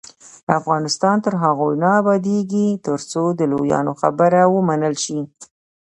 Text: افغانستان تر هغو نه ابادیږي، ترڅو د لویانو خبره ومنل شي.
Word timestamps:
افغانستان 0.59 1.15
تر 1.25 1.33
هغو 1.43 1.67
نه 1.81 1.89
ابادیږي، 2.01 2.67
ترڅو 2.85 3.23
د 3.39 3.41
لویانو 3.51 3.93
خبره 4.01 4.41
ومنل 4.53 4.95
شي. 5.03 5.19